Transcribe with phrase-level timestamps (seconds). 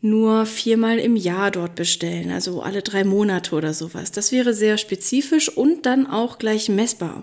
[0.00, 4.12] nur viermal im Jahr dort bestellen, also alle drei Monate oder sowas.
[4.12, 7.22] Das wäre sehr spezifisch und dann auch gleich messbar.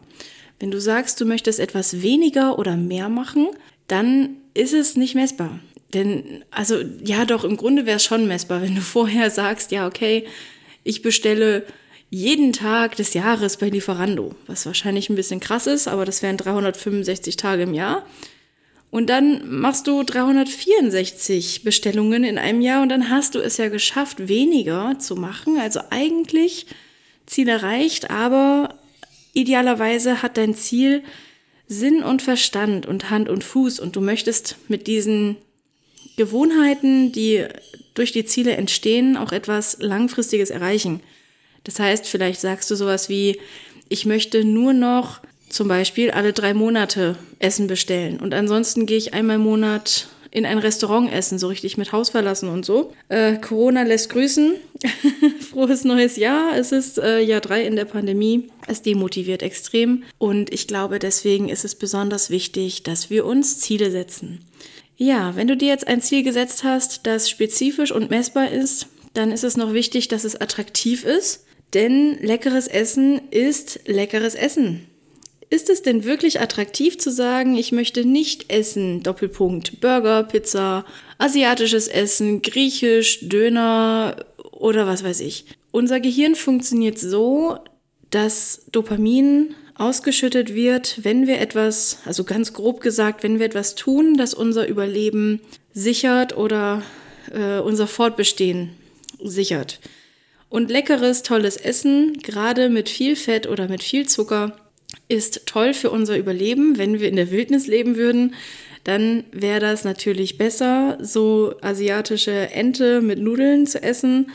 [0.59, 3.47] Wenn du sagst, du möchtest etwas weniger oder mehr machen,
[3.87, 5.59] dann ist es nicht messbar.
[5.93, 9.87] Denn, also ja, doch, im Grunde wäre es schon messbar, wenn du vorher sagst, ja,
[9.87, 10.25] okay,
[10.83, 11.65] ich bestelle
[12.09, 16.37] jeden Tag des Jahres bei Lieferando, was wahrscheinlich ein bisschen krass ist, aber das wären
[16.37, 18.05] 365 Tage im Jahr.
[18.91, 23.69] Und dann machst du 364 Bestellungen in einem Jahr und dann hast du es ja
[23.69, 25.57] geschafft, weniger zu machen.
[25.59, 26.67] Also eigentlich
[27.25, 28.77] Ziel erreicht, aber
[29.33, 31.01] idealerweise hat dein Ziel
[31.67, 35.37] Sinn und Verstand und Hand und Fuß und du möchtest mit diesen
[36.15, 37.45] Gewohnheiten, die
[37.93, 41.01] durch die Ziele entstehen, auch etwas Langfristiges erreichen.
[41.63, 43.39] Das heißt, vielleicht sagst du sowas wie,
[43.89, 45.19] ich möchte nur noch
[45.49, 50.47] zum Beispiel alle drei Monate Essen bestellen und ansonsten gehe ich einmal im Monat in
[50.47, 52.91] ein Restaurant essen, so richtig mit Haus verlassen und so.
[53.07, 54.55] Äh, Corona lässt grüßen.
[55.51, 56.57] Frohes neues Jahr.
[56.57, 58.49] Es ist äh, Jahr drei in der Pandemie.
[58.67, 63.91] Es demotiviert extrem und ich glaube, deswegen ist es besonders wichtig, dass wir uns Ziele
[63.91, 64.39] setzen.
[64.95, 69.31] Ja, wenn du dir jetzt ein Ziel gesetzt hast, das spezifisch und messbar ist, dann
[69.31, 74.87] ist es noch wichtig, dass es attraktiv ist, denn leckeres Essen ist leckeres Essen.
[75.49, 80.83] Ist es denn wirklich attraktiv zu sagen, ich möchte nicht essen, Doppelpunkt, Burger, Pizza,
[81.19, 85.45] asiatisches Essen, griechisch, Döner oder was weiß ich?
[85.71, 87.57] Unser Gehirn funktioniert so,
[88.09, 94.17] dass Dopamin ausgeschüttet wird, wenn wir etwas, also ganz grob gesagt, wenn wir etwas tun,
[94.17, 95.41] das unser Überleben
[95.73, 96.83] sichert oder
[97.31, 98.69] äh, unser Fortbestehen
[99.23, 99.79] sichert.
[100.49, 104.55] Und leckeres, tolles Essen, gerade mit viel Fett oder mit viel Zucker,
[105.07, 106.77] ist toll für unser Überleben.
[106.77, 108.35] Wenn wir in der Wildnis leben würden,
[108.83, 114.29] dann wäre das natürlich besser, so asiatische Ente mit Nudeln zu essen,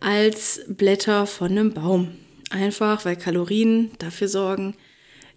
[0.00, 2.12] als Blätter von einem Baum.
[2.50, 4.74] Einfach weil Kalorien dafür sorgen,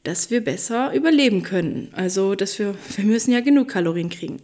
[0.04, 1.90] dass wir besser überleben können.
[1.94, 4.42] Also, dass wir, wir müssen ja genug Kalorien kriegen.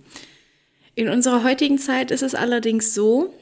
[0.96, 3.34] In unserer heutigen Zeit ist es allerdings so,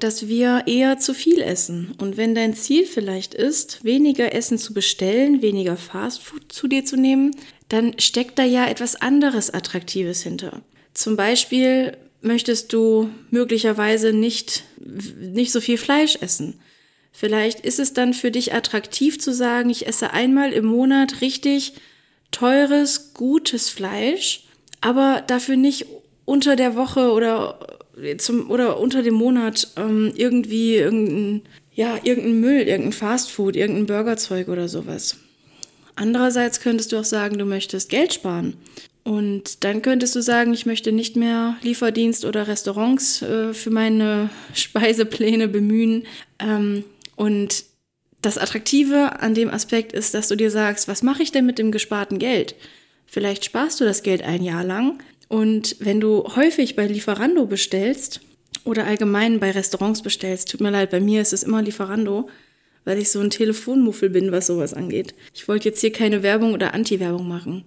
[0.00, 1.94] dass wir eher zu viel essen.
[1.98, 6.96] Und wenn dein Ziel vielleicht ist, weniger Essen zu bestellen, weniger Fastfood zu dir zu
[6.96, 7.32] nehmen,
[7.68, 10.62] dann steckt da ja etwas anderes Attraktives hinter.
[10.94, 14.64] Zum Beispiel möchtest du möglicherweise nicht,
[15.20, 16.58] nicht so viel Fleisch essen.
[17.18, 21.72] Vielleicht ist es dann für dich attraktiv zu sagen, ich esse einmal im Monat richtig
[22.30, 24.44] teures, gutes Fleisch,
[24.82, 25.86] aber dafür nicht
[26.26, 27.58] unter der Woche oder
[28.18, 31.40] zum, oder unter dem Monat ähm, irgendwie irgendein,
[31.72, 35.16] ja, irgendein Müll, irgendein Fastfood, irgendein Burgerzeug oder sowas.
[35.94, 38.58] Andererseits könntest du auch sagen, du möchtest Geld sparen.
[39.04, 44.28] Und dann könntest du sagen, ich möchte nicht mehr Lieferdienst oder Restaurants äh, für meine
[44.52, 46.02] Speisepläne bemühen.
[46.38, 46.84] Ähm,
[47.16, 47.64] und
[48.22, 51.58] das Attraktive an dem Aspekt ist, dass du dir sagst, was mache ich denn mit
[51.58, 52.54] dem gesparten Geld?
[53.06, 58.20] Vielleicht sparst du das Geld ein Jahr lang, und wenn du häufig bei Lieferando bestellst
[58.64, 62.28] oder allgemein bei Restaurants bestellst, tut mir leid, bei mir ist es immer Lieferando,
[62.84, 65.14] weil ich so ein Telefonmuffel bin, was sowas angeht.
[65.34, 67.64] Ich wollte jetzt hier keine Werbung oder Anti-Werbung machen.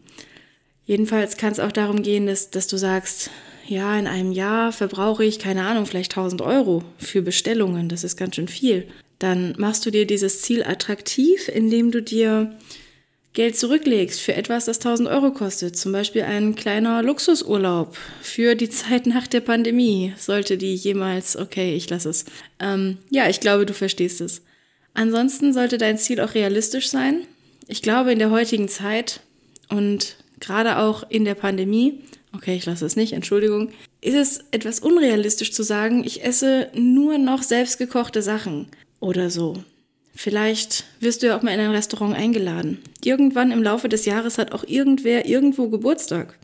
[0.85, 3.29] Jedenfalls kann es auch darum gehen, dass, dass du sagst,
[3.67, 7.89] ja, in einem Jahr verbrauche ich, keine Ahnung, vielleicht 1000 Euro für Bestellungen.
[7.89, 8.87] Das ist ganz schön viel.
[9.19, 12.57] Dann machst du dir dieses Ziel attraktiv, indem du dir
[13.33, 15.77] Geld zurücklegst für etwas, das 1000 Euro kostet.
[15.77, 20.13] Zum Beispiel ein kleiner Luxusurlaub für die Zeit nach der Pandemie.
[20.17, 22.25] Sollte die jemals, okay, ich lasse es.
[22.59, 24.41] Ähm, ja, ich glaube, du verstehst es.
[24.93, 27.27] Ansonsten sollte dein Ziel auch realistisch sein.
[27.67, 29.21] Ich glaube, in der heutigen Zeit
[29.69, 32.01] und gerade auch in der Pandemie
[32.35, 37.17] okay, ich lasse es nicht, Entschuldigung, ist es etwas unrealistisch zu sagen, ich esse nur
[37.17, 38.67] noch selbstgekochte Sachen
[38.99, 39.63] oder so.
[40.15, 42.79] Vielleicht wirst du ja auch mal in ein Restaurant eingeladen.
[43.03, 46.37] Irgendwann im Laufe des Jahres hat auch irgendwer irgendwo Geburtstag.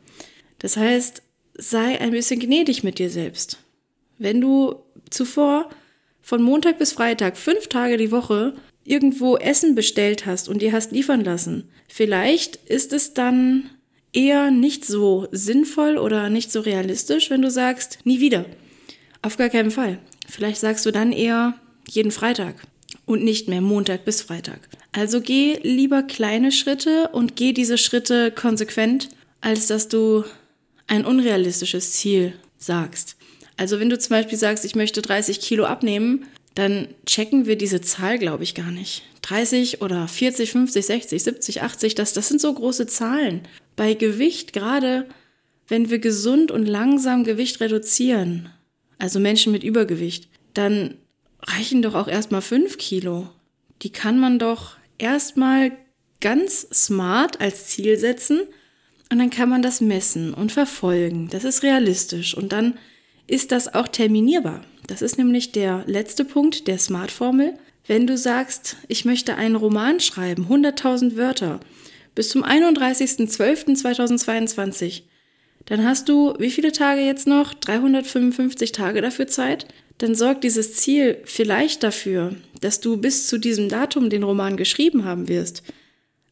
[0.59, 1.21] Das heißt,
[1.57, 3.57] sei ein bisschen gnädig mit dir selbst.
[4.17, 4.75] Wenn du
[5.09, 5.69] zuvor
[6.21, 8.53] von Montag bis Freitag fünf Tage die Woche
[8.83, 13.69] irgendwo Essen bestellt hast und dir hast liefern lassen, vielleicht ist es dann
[14.13, 18.45] eher nicht so sinnvoll oder nicht so realistisch, wenn du sagst, nie wieder.
[19.21, 19.99] Auf gar keinen Fall.
[20.29, 21.59] Vielleicht sagst du dann eher
[21.89, 22.55] jeden Freitag
[23.05, 24.59] und nicht mehr Montag bis Freitag.
[24.91, 29.09] Also geh lieber kleine Schritte und geh diese Schritte konsequent,
[29.41, 30.23] als dass du
[30.87, 33.17] ein unrealistisches Ziel sagst.
[33.57, 37.81] Also wenn du zum Beispiel sagst, ich möchte 30 Kilo abnehmen, dann checken wir diese
[37.81, 39.03] Zahl, glaube ich, gar nicht.
[39.23, 43.41] 30 oder 40, 50, 60, 70, 80, das, das sind so große Zahlen.
[43.75, 45.05] Bei Gewicht, gerade
[45.67, 48.49] wenn wir gesund und langsam Gewicht reduzieren,
[48.99, 50.95] also Menschen mit Übergewicht, dann
[51.47, 53.29] reichen doch auch erstmal 5 Kilo.
[53.81, 55.71] Die kann man doch erstmal
[56.21, 58.41] ganz smart als Ziel setzen
[59.11, 61.27] und dann kann man das messen und verfolgen.
[61.29, 62.77] Das ist realistisch und dann
[63.27, 64.61] ist das auch terminierbar.
[64.87, 67.55] Das ist nämlich der letzte Punkt der Smart-Formel.
[67.87, 71.59] Wenn du sagst, ich möchte einen Roman schreiben, 100.000 Wörter,
[72.15, 75.03] bis zum 31.12.2022,
[75.65, 77.53] dann hast du wie viele Tage jetzt noch?
[77.53, 79.67] 355 Tage dafür Zeit?
[79.97, 85.05] Dann sorgt dieses Ziel vielleicht dafür, dass du bis zu diesem Datum den Roman geschrieben
[85.05, 85.63] haben wirst.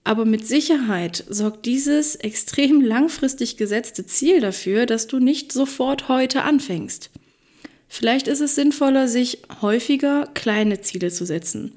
[0.03, 6.43] Aber mit Sicherheit sorgt dieses extrem langfristig gesetzte Ziel dafür, dass du nicht sofort heute
[6.43, 7.09] anfängst.
[7.87, 11.73] Vielleicht ist es sinnvoller, sich häufiger kleine Ziele zu setzen.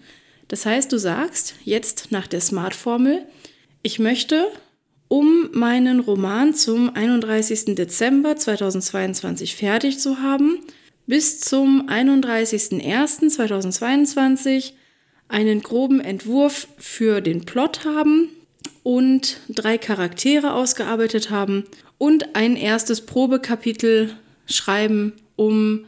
[0.48, 3.26] Das heißt, du sagst jetzt nach der Smart-Formel,
[3.82, 4.46] ich möchte,
[5.08, 7.76] um meinen Roman zum 31.
[7.76, 10.58] Dezember 2022 fertig zu haben,
[11.06, 14.72] bis zum 31.01.2022
[15.28, 18.30] einen groben Entwurf für den Plot haben
[18.82, 21.64] und drei Charaktere ausgearbeitet haben
[21.98, 24.14] und ein erstes Probekapitel
[24.46, 25.86] schreiben, um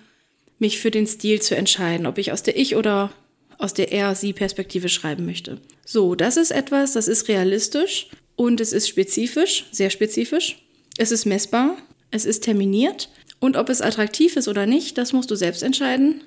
[0.59, 3.13] mich für den Stil zu entscheiden, ob ich aus der Ich- oder
[3.59, 5.61] aus der Er-Sie-Perspektive schreiben möchte.
[5.85, 10.63] So, das ist etwas, das ist realistisch und es ist spezifisch, sehr spezifisch.
[10.97, 11.77] Es ist messbar,
[12.11, 13.09] es ist terminiert
[13.41, 16.23] und ob es attraktiv ist oder nicht, das musst du selbst entscheiden,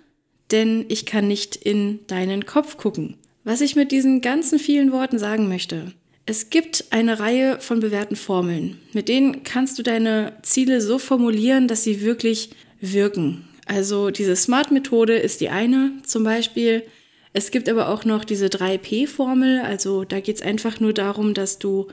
[0.51, 3.17] denn ich kann nicht in deinen Kopf gucken.
[3.43, 5.93] Was ich mit diesen ganzen vielen Worten sagen möchte,
[6.25, 11.67] es gibt eine Reihe von bewährten Formeln, mit denen kannst du deine Ziele so formulieren,
[11.67, 13.47] dass sie wirklich wirken.
[13.65, 16.83] Also diese Smart-Methode ist die eine zum Beispiel.
[17.33, 19.61] Es gibt aber auch noch diese 3P-Formel.
[19.61, 21.87] Also da geht es einfach nur darum, dass du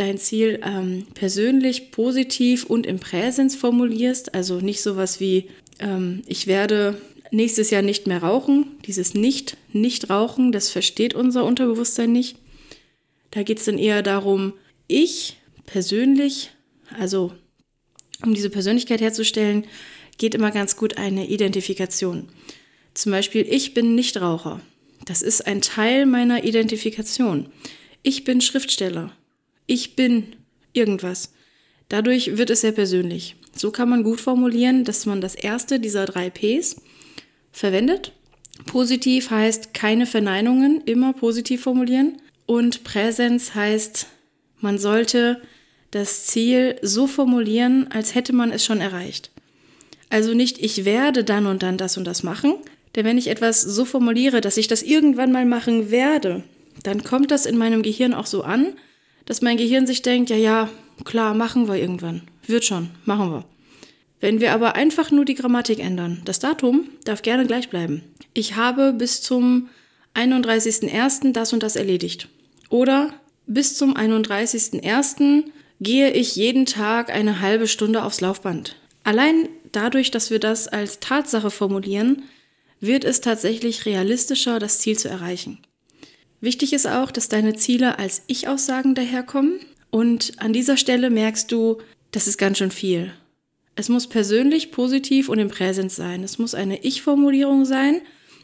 [0.00, 4.34] dein Ziel ähm, persönlich, positiv und im Präsens formulierst.
[4.34, 8.78] Also nicht sowas wie, ähm, ich werde nächstes Jahr nicht mehr rauchen.
[8.86, 12.36] Dieses Nicht, nicht rauchen, das versteht unser Unterbewusstsein nicht.
[13.30, 14.54] Da geht es dann eher darum,
[14.88, 16.50] ich persönlich,
[16.98, 17.32] also
[18.24, 19.66] um diese Persönlichkeit herzustellen,
[20.18, 22.28] geht immer ganz gut eine Identifikation.
[22.94, 24.60] Zum Beispiel, ich bin Nichtraucher.
[25.04, 27.46] Das ist ein Teil meiner Identifikation.
[28.02, 29.12] Ich bin Schriftsteller.
[29.70, 30.24] Ich bin
[30.72, 31.32] irgendwas.
[31.88, 33.36] Dadurch wird es sehr persönlich.
[33.54, 36.74] So kann man gut formulieren, dass man das erste dieser drei Ps
[37.52, 38.10] verwendet.
[38.66, 42.20] Positiv heißt keine Verneinungen, immer positiv formulieren.
[42.46, 44.08] Und Präsenz heißt,
[44.58, 45.40] man sollte
[45.92, 49.30] das Ziel so formulieren, als hätte man es schon erreicht.
[50.08, 52.54] Also nicht, ich werde dann und dann das und das machen.
[52.96, 56.42] Denn wenn ich etwas so formuliere, dass ich das irgendwann mal machen werde,
[56.82, 58.74] dann kommt das in meinem Gehirn auch so an,
[59.30, 60.68] dass mein Gehirn sich denkt, ja, ja,
[61.04, 62.22] klar, machen wir irgendwann.
[62.48, 63.44] Wird schon, machen wir.
[64.18, 68.02] Wenn wir aber einfach nur die Grammatik ändern, das Datum darf gerne gleich bleiben.
[68.34, 69.68] Ich habe bis zum
[70.16, 71.30] 31.01.
[71.30, 72.26] das und das erledigt.
[72.70, 73.14] Oder
[73.46, 75.44] bis zum 31.01.
[75.80, 78.74] gehe ich jeden Tag eine halbe Stunde aufs Laufband.
[79.04, 82.24] Allein dadurch, dass wir das als Tatsache formulieren,
[82.80, 85.58] wird es tatsächlich realistischer, das Ziel zu erreichen.
[86.40, 89.60] Wichtig ist auch, dass deine Ziele als Ich-Aussagen daherkommen.
[89.90, 91.78] Und an dieser Stelle merkst du,
[92.12, 93.12] das ist ganz schön viel.
[93.76, 96.22] Es muss persönlich, positiv und im Präsens sein.
[96.22, 98.02] Es muss eine Ich-Formulierung sein.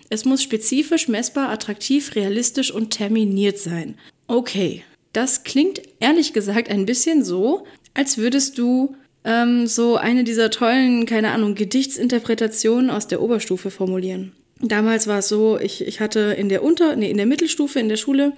[0.08, 3.96] Es muss spezifisch, messbar, attraktiv, realistisch und terminiert sein.
[4.28, 10.50] Okay, das klingt ehrlich gesagt ein bisschen so, als würdest du ähm, so eine dieser
[10.50, 14.32] tollen, keine Ahnung, Gedichtsinterpretationen aus der Oberstufe formulieren.
[14.60, 17.88] Damals war es so, ich, ich hatte in der Unter-, nee, in der Mittelstufe in
[17.88, 18.32] der Schule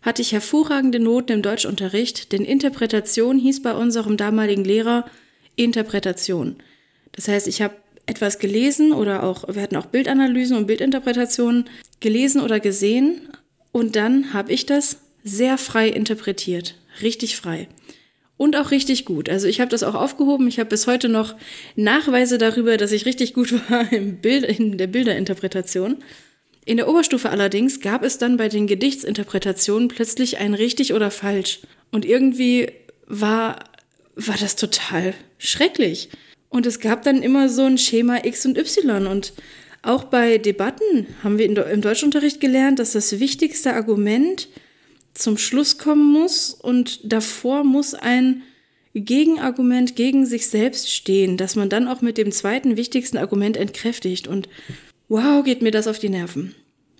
[0.00, 5.04] hatte ich hervorragende Noten im Deutschunterricht, denn Interpretation hieß bei unserem damaligen Lehrer
[5.56, 6.56] Interpretation.
[7.12, 7.74] Das heißt, ich habe
[8.06, 11.68] etwas gelesen oder auch, wir hatten auch Bildanalysen und Bildinterpretationen
[12.00, 13.28] gelesen oder gesehen.
[13.72, 17.68] Und dann habe ich das sehr frei interpretiert, richtig frei
[18.38, 19.28] und auch richtig gut.
[19.28, 20.48] Also ich habe das auch aufgehoben.
[20.48, 21.34] Ich habe bis heute noch
[21.76, 25.96] Nachweise darüber, dass ich richtig gut war im Bild, in der Bilderinterpretation.
[26.64, 31.60] In der Oberstufe allerdings gab es dann bei den Gedichtsinterpretationen plötzlich ein richtig oder falsch.
[31.90, 32.70] Und irgendwie
[33.06, 33.64] war,
[34.14, 36.08] war das total schrecklich.
[36.48, 39.06] Und es gab dann immer so ein Schema X und Y.
[39.06, 39.32] Und
[39.82, 44.48] auch bei Debatten haben wir im Deutschunterricht gelernt, dass das wichtigste Argument
[45.14, 48.42] zum Schluss kommen muss und davor muss ein
[48.94, 54.28] Gegenargument gegen sich selbst stehen, dass man dann auch mit dem zweiten wichtigsten Argument entkräftigt.
[54.28, 54.48] Und
[55.08, 56.54] wow, geht mir das auf die Nerven.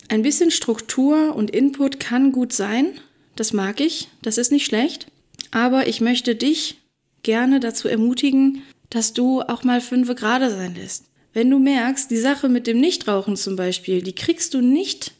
[0.08, 2.92] Ein bisschen Struktur und Input kann gut sein,
[3.36, 5.06] das mag ich, das ist nicht schlecht,
[5.50, 6.78] aber ich möchte dich
[7.22, 11.04] gerne dazu ermutigen, dass du auch mal fünfe gerade sein lässt.
[11.34, 15.12] Wenn du merkst, die Sache mit dem Nichtrauchen zum Beispiel, die kriegst du nicht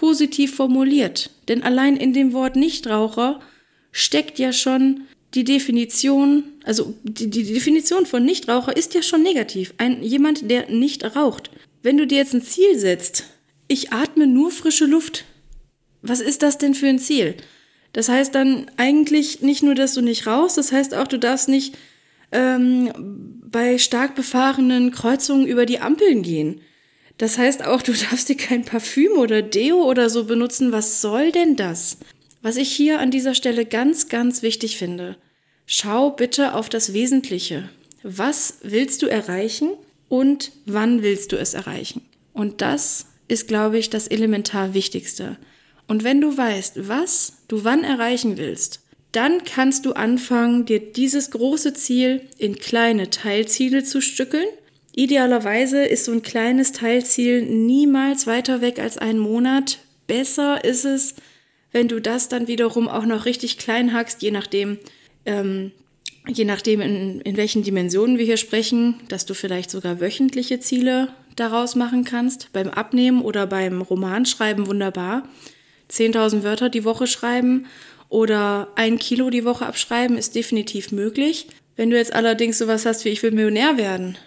[0.00, 1.28] positiv formuliert.
[1.48, 3.38] Denn allein in dem Wort Nichtraucher
[3.92, 5.02] steckt ja schon
[5.34, 9.74] die Definition, also die, die Definition von Nichtraucher ist ja schon negativ.
[9.76, 11.50] Ein, jemand, der nicht raucht.
[11.82, 13.24] Wenn du dir jetzt ein Ziel setzt,
[13.68, 15.26] ich atme nur frische Luft.
[16.00, 17.34] Was ist das denn für ein Ziel?
[17.92, 21.50] Das heißt dann eigentlich nicht nur, dass du nicht rauchst, das heißt auch, du darfst
[21.50, 21.76] nicht
[22.32, 22.90] ähm,
[23.44, 26.62] bei stark befahrenen Kreuzungen über die Ampeln gehen.
[27.20, 30.72] Das heißt auch, du darfst dir kein Parfüm oder Deo oder so benutzen.
[30.72, 31.98] Was soll denn das?
[32.40, 35.16] Was ich hier an dieser Stelle ganz, ganz wichtig finde.
[35.66, 37.68] Schau bitte auf das Wesentliche.
[38.02, 39.72] Was willst du erreichen
[40.08, 42.00] und wann willst du es erreichen?
[42.32, 45.36] Und das ist, glaube ich, das elementar Wichtigste.
[45.86, 48.80] Und wenn du weißt, was du wann erreichen willst,
[49.12, 54.48] dann kannst du anfangen, dir dieses große Ziel in kleine Teilziele zu stückeln
[54.92, 59.78] Idealerweise ist so ein kleines Teilziel niemals weiter weg als einen Monat.
[60.06, 61.14] Besser ist es,
[61.72, 64.78] wenn du das dann wiederum auch noch richtig klein hackst, je nachdem,
[65.24, 65.70] ähm,
[66.26, 71.08] je nachdem in, in welchen Dimensionen wir hier sprechen, dass du vielleicht sogar wöchentliche Ziele
[71.36, 72.52] daraus machen kannst.
[72.52, 75.28] Beim Abnehmen oder beim Romanschreiben wunderbar.
[75.90, 77.66] 10.000 Wörter die Woche schreiben
[78.08, 81.46] oder ein Kilo die Woche abschreiben ist definitiv möglich.
[81.76, 84.18] Wenn du jetzt allerdings sowas hast wie ich will Millionär werden,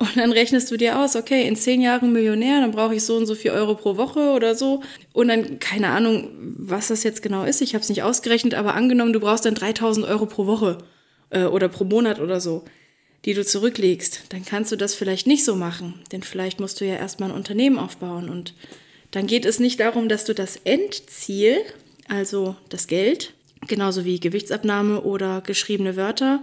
[0.00, 3.18] und dann rechnest du dir aus, okay, in zehn Jahren Millionär, dann brauche ich so
[3.18, 4.82] und so viel Euro pro Woche oder so.
[5.12, 8.74] Und dann, keine Ahnung, was das jetzt genau ist, ich habe es nicht ausgerechnet, aber
[8.74, 10.78] angenommen, du brauchst dann 3000 Euro pro Woche
[11.28, 12.64] äh, oder pro Monat oder so,
[13.26, 16.00] die du zurücklegst, dann kannst du das vielleicht nicht so machen.
[16.12, 18.30] Denn vielleicht musst du ja erstmal ein Unternehmen aufbauen.
[18.30, 18.54] Und
[19.10, 21.58] dann geht es nicht darum, dass du das Endziel,
[22.08, 23.34] also das Geld,
[23.66, 26.40] genauso wie Gewichtsabnahme oder geschriebene Wörter,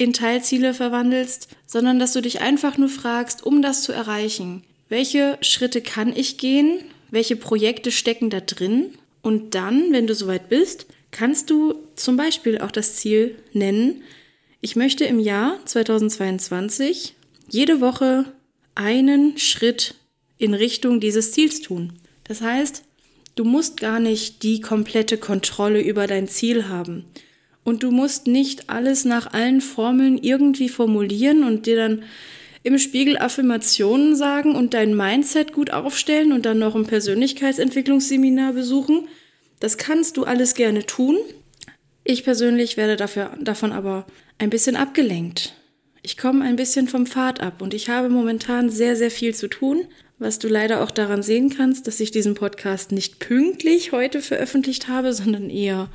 [0.00, 5.38] in Teilziele verwandelst, sondern dass du dich einfach nur fragst, um das zu erreichen, welche
[5.40, 6.80] Schritte kann ich gehen,
[7.10, 12.58] welche Projekte stecken da drin und dann, wenn du soweit bist, kannst du zum Beispiel
[12.58, 14.02] auch das Ziel nennen,
[14.62, 17.14] ich möchte im Jahr 2022
[17.48, 18.26] jede Woche
[18.74, 19.94] einen Schritt
[20.38, 21.94] in Richtung dieses Ziels tun.
[22.24, 22.84] Das heißt,
[23.36, 27.06] du musst gar nicht die komplette Kontrolle über dein Ziel haben.
[27.64, 32.02] Und du musst nicht alles nach allen Formeln irgendwie formulieren und dir dann
[32.62, 39.08] im Spiegel Affirmationen sagen und dein Mindset gut aufstellen und dann noch ein Persönlichkeitsentwicklungsseminar besuchen.
[39.60, 41.16] Das kannst du alles gerne tun.
[42.04, 44.06] Ich persönlich werde dafür, davon aber
[44.38, 45.54] ein bisschen abgelenkt.
[46.02, 49.48] Ich komme ein bisschen vom Pfad ab und ich habe momentan sehr, sehr viel zu
[49.48, 49.86] tun,
[50.18, 54.88] was du leider auch daran sehen kannst, dass ich diesen Podcast nicht pünktlich heute veröffentlicht
[54.88, 55.90] habe, sondern eher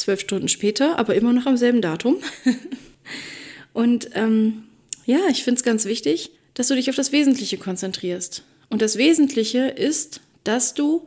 [0.00, 2.16] zwölf Stunden später, aber immer noch am selben Datum.
[3.72, 4.64] und ähm,
[5.06, 8.42] ja, ich finde es ganz wichtig, dass du dich auf das Wesentliche konzentrierst.
[8.68, 11.04] Und das Wesentliche ist, dass du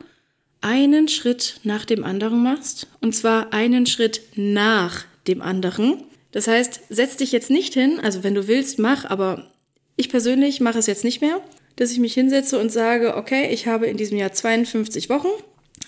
[0.60, 2.86] einen Schritt nach dem anderen machst.
[3.00, 6.04] Und zwar einen Schritt nach dem anderen.
[6.32, 9.50] Das heißt, setz dich jetzt nicht hin, also wenn du willst, mach, aber
[9.96, 11.40] ich persönlich mache es jetzt nicht mehr,
[11.76, 15.28] dass ich mich hinsetze und sage, okay, ich habe in diesem Jahr 52 Wochen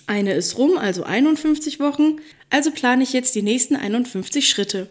[0.07, 2.17] Eine ist rum, also 51 Wochen.
[2.49, 4.87] Also plane ich jetzt die nächsten 51 Schritte.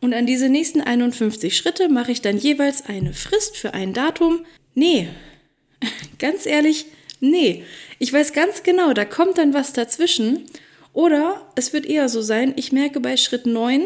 [0.00, 4.46] Und an diese nächsten 51 Schritte mache ich dann jeweils eine Frist für ein Datum.
[4.74, 5.08] Nee,
[6.18, 6.86] ganz ehrlich,
[7.20, 7.64] nee.
[7.98, 10.44] Ich weiß ganz genau, da kommt dann was dazwischen.
[10.92, 13.82] Oder es wird eher so sein, ich merke bei Schritt 9,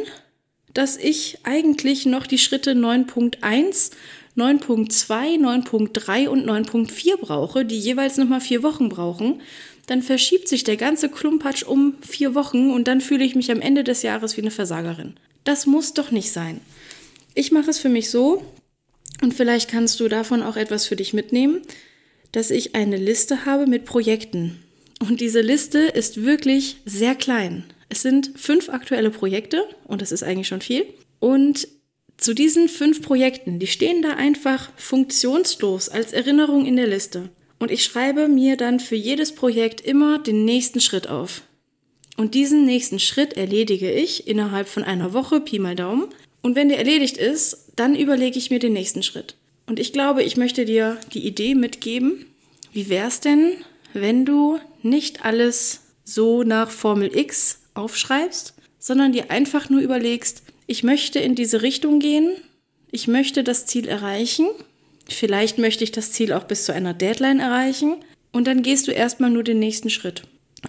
[0.75, 3.93] dass ich eigentlich noch die Schritte 9.1,
[4.37, 9.41] 9.2, 9.3 und 9.4 brauche, die jeweils nochmal vier Wochen brauchen
[9.89, 13.61] dann verschiebt sich der ganze Klumpatsch um vier Wochen und dann fühle ich mich am
[13.61, 15.15] Ende des Jahres wie eine Versagerin.
[15.45, 16.61] Das muss doch nicht sein.
[17.35, 18.45] Ich mache es für mich so,
[19.23, 21.63] und vielleicht kannst du davon auch etwas für dich mitnehmen,
[22.33, 24.63] dass ich eine Liste habe mit Projekten.
[25.01, 27.65] Und diese Liste ist wirklich sehr klein.
[27.89, 30.87] Es sind fünf aktuelle Projekte und das ist eigentlich schon viel.
[31.19, 31.67] Und
[32.19, 37.31] zu diesen fünf Projekten, die stehen da einfach funktionslos als Erinnerung in der Liste.
[37.59, 41.43] Und ich schreibe mir dann für jedes Projekt immer den nächsten Schritt auf.
[42.17, 46.07] Und diesen nächsten Schritt erledige ich innerhalb von einer Woche, Pi mal Daumen.
[46.43, 49.37] Und wenn der erledigt ist, dann überlege ich mir den nächsten Schritt.
[49.67, 52.27] Und ich glaube, ich möchte dir die Idee mitgeben,
[52.73, 53.53] wie wäre es denn,
[53.93, 60.83] wenn du nicht alles so nach Formel X aufschreibst, sondern dir einfach nur überlegst, ich
[60.83, 62.37] möchte in diese Richtung gehen,
[62.91, 64.47] ich möchte das Ziel erreichen
[65.09, 67.97] Vielleicht möchte ich das Ziel auch bis zu einer Deadline erreichen
[68.33, 70.23] und dann gehst du erstmal nur den nächsten Schritt.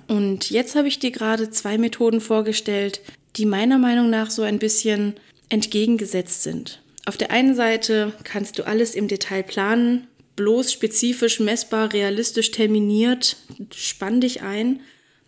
[0.08, 3.02] Und jetzt habe ich dir gerade zwei Methoden vorgestellt,
[3.36, 5.16] die meiner Meinung nach so ein bisschen
[5.50, 6.82] entgegengesetzt sind.
[7.06, 13.38] Auf der einen Seite kannst du alles im Detail planen, bloß spezifisch, messbar, realistisch terminiert,
[13.76, 14.80] spann dich ein.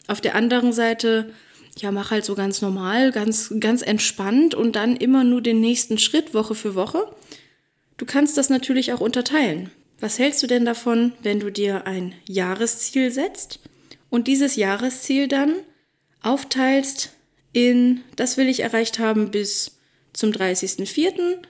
[0.08, 1.32] Auf der anderen Seite,
[1.78, 5.98] ja, mach halt so ganz normal, ganz, ganz entspannt und dann immer nur den nächsten
[5.98, 7.08] Schritt Woche für Woche.
[8.02, 9.70] Du kannst das natürlich auch unterteilen.
[10.00, 13.60] Was hältst du denn davon, wenn du dir ein Jahresziel setzt
[14.10, 15.54] und dieses Jahresziel dann
[16.24, 17.12] aufteilst
[17.54, 19.78] in, das will ich erreicht haben bis
[20.14, 21.44] zum 30.04.,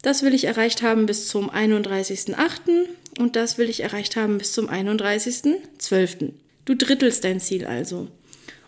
[0.00, 2.86] das will ich erreicht haben bis zum 31.08.
[3.18, 6.30] und das will ich erreicht haben bis zum 31.12.
[6.64, 8.06] Du drittelst dein Ziel also.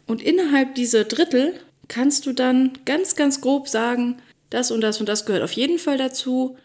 [0.05, 1.55] Und innerhalb dieser Drittel
[1.87, 5.79] kannst du dann ganz, ganz grob sagen, das und das und das gehört auf jeden
[5.79, 6.57] Fall dazu.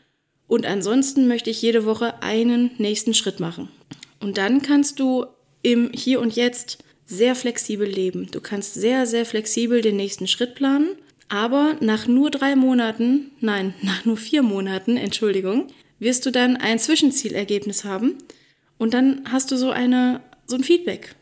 [0.48, 3.70] Und ansonsten möchte ich jede Woche einen nächsten Schritt machen.
[4.20, 5.26] Und dann kannst du
[5.62, 8.30] im Hier und Jetzt sehr flexibel leben.
[8.32, 10.90] Du kannst sehr, sehr flexibel den nächsten Schritt planen.
[11.28, 15.68] Aber nach nur drei Monaten, nein, nach nur vier Monaten, Entschuldigung,
[16.00, 18.18] wirst du dann ein Zwischenzielergebnis haben.
[18.78, 21.16] Und dann hast du so eine, so ein Feedback.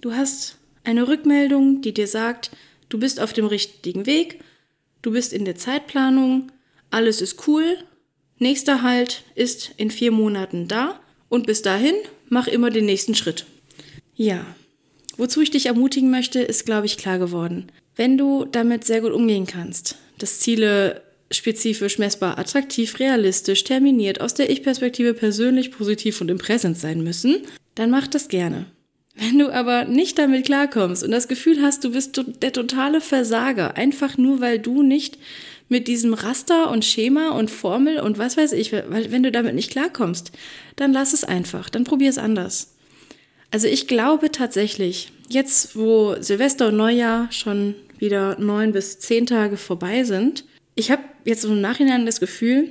[0.00, 2.50] Du hast eine Rückmeldung, die dir sagt,
[2.88, 4.40] du bist auf dem richtigen Weg,
[5.02, 6.50] du bist in der Zeitplanung,
[6.90, 7.78] alles ist cool,
[8.38, 11.94] Nächster Halt ist in vier Monaten da und bis dahin
[12.28, 13.46] mach immer den nächsten Schritt.
[14.14, 14.44] Ja,
[15.16, 17.70] wozu ich dich ermutigen möchte, ist, glaube ich, klar geworden.
[17.96, 24.34] Wenn du damit sehr gut umgehen kannst, dass Ziele spezifisch, messbar, attraktiv, realistisch, terminiert, aus
[24.34, 27.42] der Ich-Perspektive persönlich, positiv und im Präsens sein müssen,
[27.74, 28.66] dann mach das gerne.
[29.14, 33.76] Wenn du aber nicht damit klarkommst und das Gefühl hast, du bist der totale Versager,
[33.76, 35.18] einfach nur weil du nicht
[35.68, 39.54] mit diesem Raster und Schema und Formel und was weiß ich, weil wenn du damit
[39.54, 40.32] nicht klarkommst,
[40.76, 42.74] dann lass es einfach, dann probier es anders.
[43.50, 49.56] Also ich glaube tatsächlich, jetzt wo Silvester und Neujahr schon wieder neun bis zehn Tage
[49.56, 52.70] vorbei sind, ich habe jetzt im Nachhinein das Gefühl,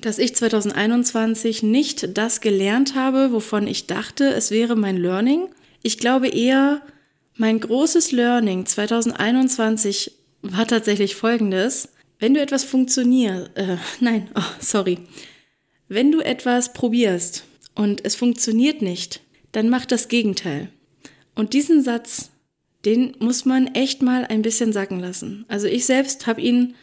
[0.00, 5.48] dass ich 2021 nicht das gelernt habe, wovon ich dachte, es wäre mein Learning.
[5.82, 6.82] Ich glaube eher,
[7.36, 11.88] mein großes Learning 2021 war tatsächlich folgendes.
[12.18, 14.98] Wenn du etwas funktioniert, äh, nein, oh, sorry.
[15.88, 19.20] Wenn du etwas probierst und es funktioniert nicht,
[19.52, 20.68] dann mach das Gegenteil.
[21.34, 22.30] Und diesen Satz,
[22.84, 25.44] den muss man echt mal ein bisschen sacken lassen.
[25.48, 26.74] Also ich selbst habe ihn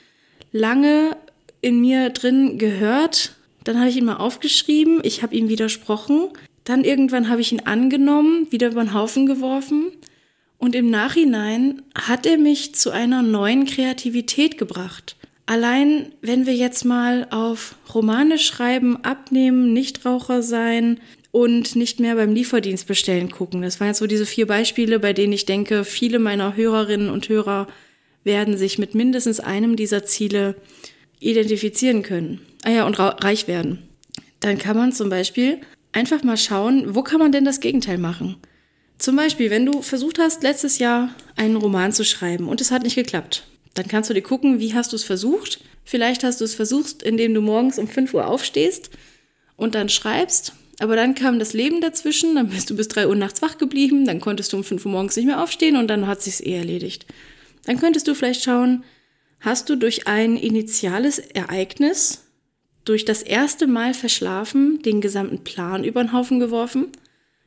[0.52, 1.18] lange
[1.62, 6.30] in mir drin gehört, dann habe ich ihn mal aufgeschrieben, ich habe ihm widersprochen,
[6.66, 9.92] dann irgendwann habe ich ihn angenommen, wieder über den Haufen geworfen
[10.58, 15.16] und im Nachhinein hat er mich zu einer neuen Kreativität gebracht.
[15.46, 21.00] Allein, wenn wir jetzt mal auf Romane schreiben, abnehmen, Nichtraucher sein
[21.32, 23.62] und nicht mehr beim Lieferdienst bestellen gucken.
[23.62, 27.28] Das waren jetzt so diese vier Beispiele, bei denen ich denke, viele meiner Hörerinnen und
[27.28, 27.68] Hörer
[28.24, 30.56] werden sich mit mindestens einem dieser Ziele
[31.20, 32.40] identifizieren können.
[32.64, 33.80] Ah ja, und reich werden.
[34.40, 35.60] Dann kann man zum Beispiel
[35.92, 38.38] einfach mal schauen, wo kann man denn das Gegenteil machen?
[38.98, 42.84] Zum Beispiel, wenn du versucht hast, letztes Jahr einen Roman zu schreiben und es hat
[42.84, 45.60] nicht geklappt, dann kannst du dir gucken, wie hast du es versucht.
[45.84, 48.90] Vielleicht hast du es versucht, indem du morgens um 5 Uhr aufstehst
[49.56, 53.16] und dann schreibst aber dann kam das Leben dazwischen, dann bist du bis 3 Uhr
[53.16, 56.08] nachts wach geblieben, dann konntest du um 5 Uhr morgens nicht mehr aufstehen und dann
[56.08, 57.06] hat sich's eh erledigt.
[57.66, 58.84] Dann könntest du vielleicht schauen,
[59.40, 62.26] hast du durch ein initiales Ereignis,
[62.86, 66.88] durch das erste Mal verschlafen, den gesamten Plan über den Haufen geworfen?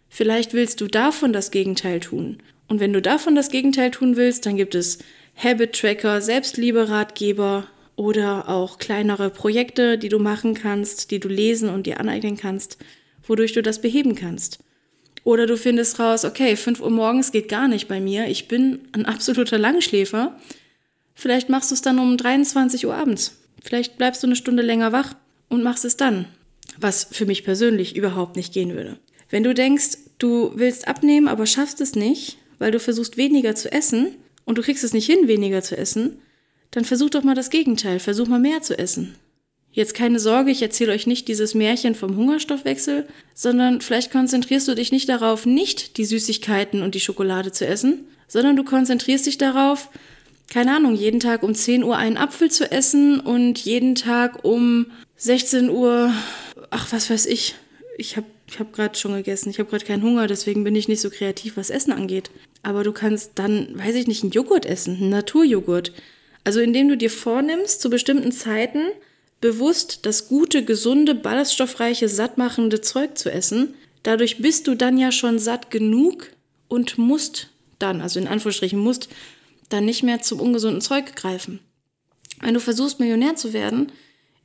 [0.08, 2.38] Vielleicht willst du davon das Gegenteil tun.
[2.68, 4.98] Und wenn du davon das Gegenteil tun willst, dann gibt es
[5.36, 11.86] Habit Tracker, Selbstliebe-Ratgeber oder auch kleinere Projekte, die du machen kannst, die du lesen und
[11.86, 12.78] dir aneignen kannst,
[13.26, 14.60] wodurch du das beheben kannst.
[15.24, 18.80] Oder du findest raus, okay, 5 Uhr morgens geht gar nicht bei mir, ich bin
[18.92, 20.38] ein absoluter Langschläfer.
[21.14, 23.36] Vielleicht machst du es dann um 23 Uhr abends.
[23.62, 25.14] Vielleicht bleibst du eine Stunde länger wach
[25.48, 26.26] und machst es dann.
[26.78, 28.98] Was für mich persönlich überhaupt nicht gehen würde.
[29.28, 33.70] Wenn du denkst, du willst abnehmen, aber schaffst es nicht, weil du versuchst weniger zu
[33.70, 34.14] essen
[34.46, 36.22] und du kriegst es nicht hin, weniger zu essen,
[36.70, 39.16] dann versuch doch mal das Gegenteil, versuch mal mehr zu essen.
[39.70, 44.74] Jetzt keine Sorge, ich erzähle euch nicht dieses Märchen vom Hungerstoffwechsel, sondern vielleicht konzentrierst du
[44.74, 49.36] dich nicht darauf, nicht die Süßigkeiten und die Schokolade zu essen, sondern du konzentrierst dich
[49.36, 49.90] darauf,
[50.48, 54.86] keine Ahnung, jeden Tag um 10 Uhr einen Apfel zu essen und jeden Tag um
[55.16, 56.12] 16 Uhr,
[56.70, 57.54] ach was weiß ich,
[57.98, 60.88] ich habe ich hab gerade schon gegessen, ich habe gerade keinen Hunger, deswegen bin ich
[60.88, 62.30] nicht so kreativ, was Essen angeht.
[62.62, 65.92] Aber du kannst dann, weiß ich nicht, einen Joghurt essen, einen Naturjoghurt.
[66.44, 68.86] Also indem du dir vornimmst, zu bestimmten Zeiten
[69.40, 75.38] bewusst das gute, gesunde, ballaststoffreiche, sattmachende Zeug zu essen, dadurch bist du dann ja schon
[75.38, 76.30] satt genug
[76.68, 79.08] und musst dann, also in Anführungsstrichen musst,
[79.68, 81.58] dann nicht mehr zum ungesunden Zeug greifen.
[82.40, 83.92] Wenn du versuchst, Millionär zu werden,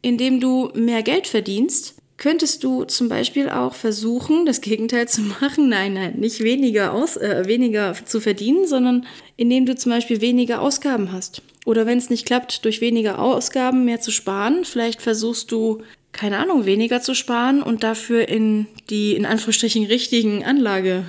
[0.02, 5.70] indem du mehr Geld verdienst, könntest du zum Beispiel auch versuchen, das Gegenteil zu machen.
[5.70, 9.08] Nein, nein, nicht weniger, aus, äh, weniger zu verdienen, sondern
[9.38, 11.42] indem du zum Beispiel weniger Ausgaben hast.
[11.66, 15.82] Oder wenn es nicht klappt, durch weniger Ausgaben mehr zu sparen, vielleicht versuchst du,
[16.12, 21.06] keine Ahnung, weniger zu sparen und dafür in die in Anführungsstrichen richtigen Anlage,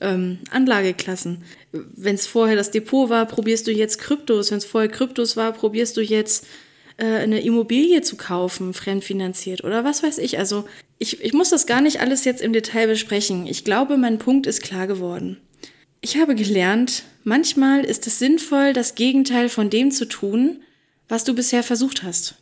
[0.00, 1.42] ähm, Anlageklassen.
[1.72, 4.52] Wenn es vorher das Depot war, probierst du jetzt Kryptos.
[4.52, 6.46] Wenn es vorher Kryptos war, probierst du jetzt
[7.06, 10.38] eine Immobilie zu kaufen, fremdfinanziert oder was weiß ich.
[10.38, 10.64] Also
[10.98, 13.46] ich, ich muss das gar nicht alles jetzt im Detail besprechen.
[13.46, 15.40] Ich glaube, mein Punkt ist klar geworden.
[16.00, 20.62] Ich habe gelernt, manchmal ist es sinnvoll, das Gegenteil von dem zu tun,
[21.08, 22.36] was du bisher versucht hast.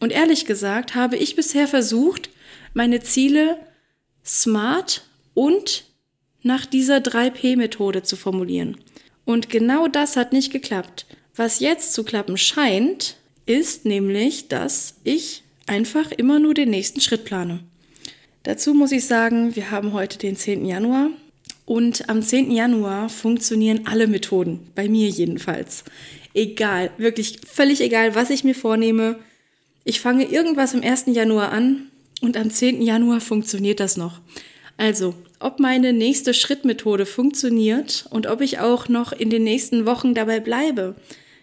[0.00, 2.30] Und ehrlich gesagt habe ich bisher versucht,
[2.74, 3.58] meine Ziele
[4.24, 5.02] smart
[5.34, 5.84] und
[6.42, 8.78] nach dieser 3P-Methode zu formulieren.
[9.24, 11.06] Und genau das hat nicht geklappt.
[11.36, 13.16] Was jetzt zu klappen scheint,
[13.50, 17.60] ist nämlich, dass ich einfach immer nur den nächsten Schritt plane.
[18.44, 20.64] Dazu muss ich sagen, wir haben heute den 10.
[20.64, 21.10] Januar
[21.66, 22.50] und am 10.
[22.50, 25.84] Januar funktionieren alle Methoden, bei mir jedenfalls.
[26.32, 29.18] Egal, wirklich völlig egal, was ich mir vornehme.
[29.84, 31.06] Ich fange irgendwas am 1.
[31.08, 31.88] Januar an
[32.20, 32.82] und am 10.
[32.82, 34.20] Januar funktioniert das noch.
[34.76, 40.14] Also, ob meine nächste Schrittmethode funktioniert und ob ich auch noch in den nächsten Wochen
[40.14, 40.94] dabei bleibe,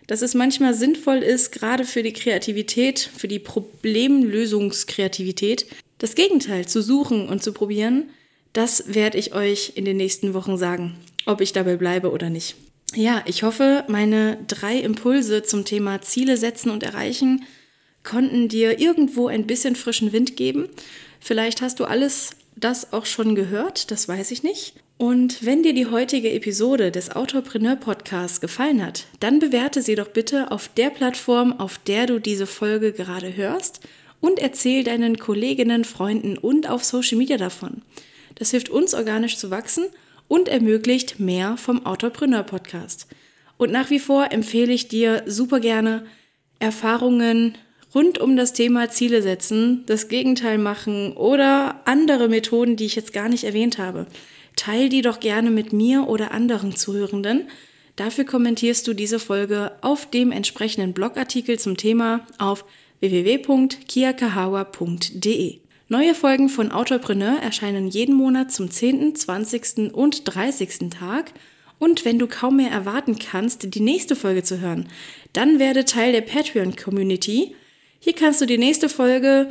[0.07, 5.67] dass es manchmal sinnvoll ist, gerade für die Kreativität, für die Problemlösungskreativität,
[5.99, 8.09] das Gegenteil zu suchen und zu probieren,
[8.53, 12.55] das werde ich euch in den nächsten Wochen sagen, ob ich dabei bleibe oder nicht.
[12.95, 17.43] Ja, ich hoffe, meine drei Impulse zum Thema Ziele setzen und erreichen
[18.03, 20.69] konnten dir irgendwo ein bisschen frischen Wind geben.
[21.19, 24.75] Vielleicht hast du alles das auch schon gehört, das weiß ich nicht.
[24.97, 30.07] Und wenn dir die heutige Episode des Autopreneur Podcasts gefallen hat, dann bewerte sie doch
[30.07, 33.81] bitte auf der Plattform, auf der du diese Folge gerade hörst
[34.21, 37.83] und erzähl deinen Kolleginnen, Freunden und auf Social Media davon.
[38.33, 39.85] Das hilft uns organisch zu wachsen
[40.27, 43.05] und ermöglicht mehr vom Autopreneur Podcast.
[43.57, 46.07] Und nach wie vor empfehle ich dir super gerne
[46.57, 47.55] Erfahrungen
[47.93, 53.13] rund um das Thema Ziele setzen, das Gegenteil machen oder andere Methoden, die ich jetzt
[53.13, 54.07] gar nicht erwähnt habe.
[54.57, 57.47] Teil die doch gerne mit mir oder anderen Zuhörenden.
[57.95, 62.65] Dafür kommentierst du diese Folge auf dem entsprechenden Blogartikel zum Thema auf
[62.99, 65.61] www.kiakahawa.de.
[65.89, 69.93] Neue Folgen von Autopreneur erscheinen jeden Monat zum 10., 20.
[69.93, 70.89] und 30.
[70.89, 71.31] Tag.
[71.79, 74.89] Und wenn du kaum mehr erwarten kannst, die nächste Folge zu hören,
[75.31, 77.55] dann werde Teil der Patreon-Community.
[77.99, 79.49] Hier kannst du die nächste Folge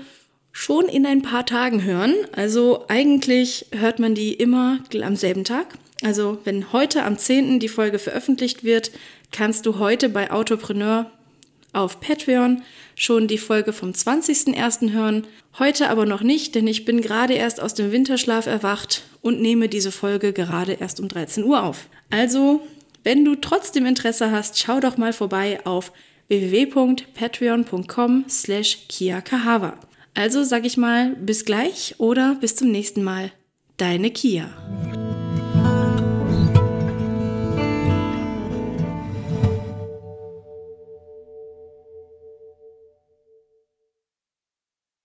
[0.56, 2.14] schon in ein paar Tagen hören.
[2.32, 5.76] Also eigentlich hört man die immer am selben Tag.
[6.02, 7.60] Also wenn heute am 10.
[7.60, 8.90] die Folge veröffentlicht wird,
[9.32, 11.10] kannst du heute bei Autopreneur
[11.74, 12.62] auf Patreon
[12.94, 14.92] schon die Folge vom 20.01.
[14.92, 15.26] hören.
[15.58, 19.68] Heute aber noch nicht, denn ich bin gerade erst aus dem Winterschlaf erwacht und nehme
[19.68, 21.86] diese Folge gerade erst um 13 Uhr auf.
[22.08, 22.66] Also,
[23.04, 25.92] wenn du trotzdem Interesse hast, schau doch mal vorbei auf
[26.28, 29.78] www.patreon.com slash kiakahawa.
[30.16, 33.32] Also sag ich mal, bis gleich oder bis zum nächsten Mal.
[33.76, 34.48] Deine Kia.